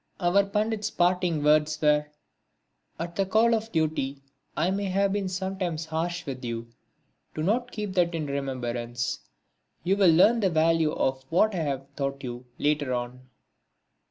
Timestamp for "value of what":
10.49-11.53